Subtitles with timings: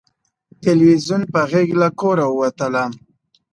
[0.63, 2.91] تلویزیون په غېږ له کوره ووتلم